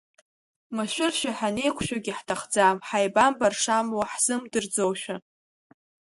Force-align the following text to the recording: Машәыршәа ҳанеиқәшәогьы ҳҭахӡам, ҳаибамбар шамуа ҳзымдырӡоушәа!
Машәыршәа 0.75 1.31
ҳанеиқәшәогьы 1.37 2.13
ҳҭахӡам, 2.17 2.77
ҳаибамбар 2.87 3.53
шамуа 3.61 4.05
ҳзымдырӡоушәа! 4.11 5.15